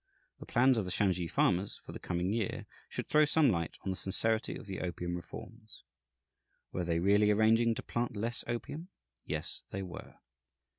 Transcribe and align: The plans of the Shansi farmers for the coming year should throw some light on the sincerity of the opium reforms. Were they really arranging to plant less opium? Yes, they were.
The 0.39 0.47
plans 0.47 0.79
of 0.79 0.85
the 0.85 0.89
Shansi 0.89 1.29
farmers 1.29 1.77
for 1.77 1.91
the 1.91 1.99
coming 1.99 2.33
year 2.33 2.65
should 2.89 3.07
throw 3.07 3.23
some 3.23 3.51
light 3.51 3.77
on 3.83 3.91
the 3.91 3.95
sincerity 3.95 4.55
of 4.57 4.65
the 4.65 4.81
opium 4.81 5.15
reforms. 5.15 5.83
Were 6.71 6.83
they 6.85 6.97
really 6.97 7.29
arranging 7.29 7.75
to 7.75 7.83
plant 7.83 8.17
less 8.17 8.43
opium? 8.47 8.89
Yes, 9.25 9.61
they 9.69 9.83
were. 9.83 10.15